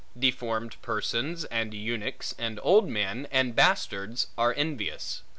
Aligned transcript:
Deformed 0.17 0.81
persons, 0.81 1.45
and 1.45 1.75
eunuchs, 1.75 2.33
and 2.39 2.59
old 2.63 2.89
men, 2.89 3.27
and 3.29 3.55
bastards, 3.55 4.29
are 4.35 4.51
envious. 4.57 5.21